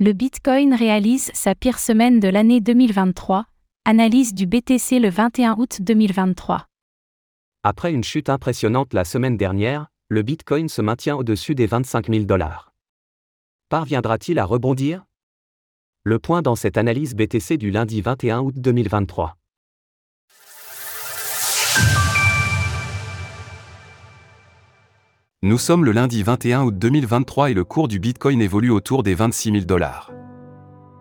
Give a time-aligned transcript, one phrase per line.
[0.00, 3.46] Le Bitcoin réalise sa pire semaine de l'année 2023.
[3.84, 6.68] Analyse du BTC le 21 août 2023.
[7.64, 12.26] Après une chute impressionnante la semaine dernière, le Bitcoin se maintient au-dessus des 25 000
[12.26, 12.72] dollars.
[13.70, 15.04] Parviendra-t-il à rebondir?
[16.04, 19.34] Le point dans cette analyse BTC du lundi 21 août 2023.
[25.44, 29.14] Nous sommes le lundi 21 août 2023 et le cours du Bitcoin évolue autour des
[29.14, 30.10] 26 000 dollars.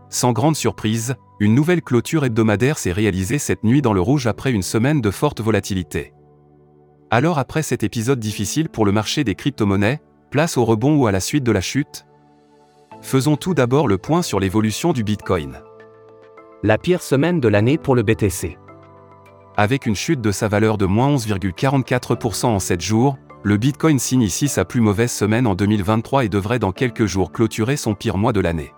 [0.10, 4.52] Sans grande surprise, une nouvelle clôture hebdomadaire s'est réalisée cette nuit dans le rouge après
[4.52, 6.14] une semaine de forte volatilité.
[7.10, 11.12] Alors après cet épisode difficile pour le marché des crypto-monnaies, place au rebond ou à
[11.12, 12.06] la suite de la chute?
[13.02, 15.64] Faisons tout d'abord le point sur l'évolution du Bitcoin.
[16.62, 18.60] La pire semaine de l'année pour le BTC.
[19.56, 24.24] Avec une chute de sa valeur de moins 11,44% en 7 jours, le Bitcoin signe
[24.24, 28.18] ici sa plus mauvaise semaine en 2023 et devrait dans quelques jours clôturer son pire
[28.18, 28.74] mois de l'année.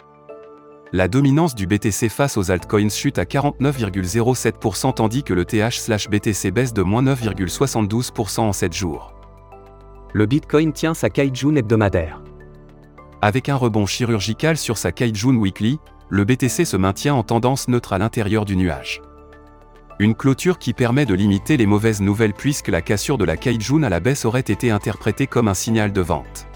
[0.94, 6.72] La dominance du BTC face aux altcoins chute à 49,07% tandis que le TH/BTC baisse
[6.72, 9.16] de moins 9,72% en 7 jours.
[10.14, 12.22] Le Bitcoin tient sa Kaijun hebdomadaire.
[13.24, 17.94] Avec un rebond chirurgical sur sa Kaijun Weekly, le BTC se maintient en tendance neutre
[17.94, 19.02] à l'intérieur du nuage.
[20.02, 23.84] Une clôture qui permet de limiter les mauvaises nouvelles puisque la cassure de la Kaijun
[23.84, 26.48] à la baisse aurait été interprétée comme un signal de vente.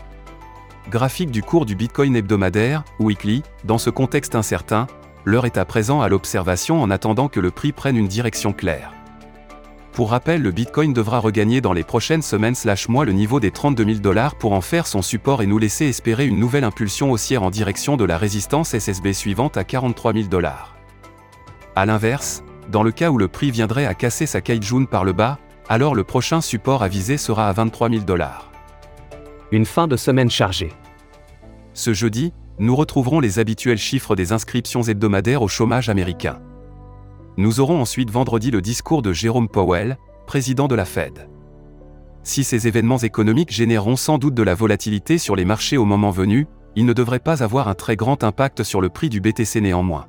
[0.90, 4.88] Graphique du cours du Bitcoin hebdomadaire, weekly, dans ce contexte incertain,
[5.26, 8.94] l'heure est à présent à l'observation en attendant que le prix prenne une direction claire.
[9.92, 13.52] Pour rappel, le Bitcoin devra regagner dans les prochaines semaines slash mois le niveau des
[13.52, 17.12] 32 000 dollars pour en faire son support et nous laisser espérer une nouvelle impulsion
[17.12, 20.78] haussière en direction de la résistance SSB suivante à 43 000 dollars.
[21.76, 25.14] A l'inverse, dans le cas où le prix viendrait à casser sa Kaijun par le
[25.14, 28.52] bas, alors le prochain support à viser sera à 23 000 dollars.
[29.52, 30.74] Une fin de semaine chargée.
[31.74, 36.40] Ce jeudi, nous retrouverons les habituels chiffres des inscriptions hebdomadaires au chômage américain.
[37.38, 39.98] Nous aurons ensuite vendredi le discours de Jérôme Powell,
[40.28, 41.28] président de la Fed.
[42.24, 46.12] Si ces événements économiques généreront sans doute de la volatilité sur les marchés au moment
[46.12, 49.62] venu, ils ne devraient pas avoir un très grand impact sur le prix du BTC
[49.62, 50.08] néanmoins.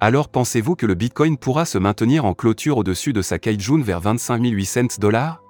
[0.00, 4.00] Alors pensez-vous que le Bitcoin pourra se maintenir en clôture au-dessus de sa Kaijun vers
[4.00, 5.42] 25 800 dollars?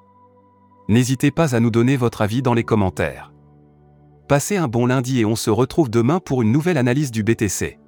[0.88, 3.34] N'hésitez pas à nous donner votre avis dans les commentaires.
[4.26, 7.78] Passez un bon lundi et on se retrouve demain pour une nouvelle analyse du BTC.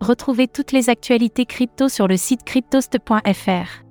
[0.00, 3.85] Retrouvez toutes les actualités crypto sur le site cryptost.fr.